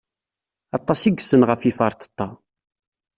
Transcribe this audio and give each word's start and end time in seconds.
Aṭas 0.77 1.01
i 1.03 1.09
yessen 1.13 1.41
ɣef 1.49 1.61
yiferṭeṭṭa. 1.63 2.27